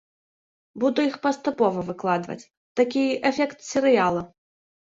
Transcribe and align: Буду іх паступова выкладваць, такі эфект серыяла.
Буду 0.83 0.99
іх 1.09 1.15
паступова 1.25 1.85
выкладваць, 1.91 2.49
такі 2.81 3.07
эфект 3.33 3.57
серыяла. 3.71 4.21